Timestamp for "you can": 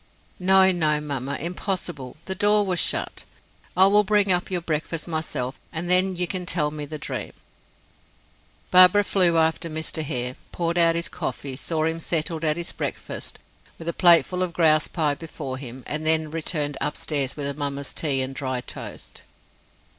6.15-6.47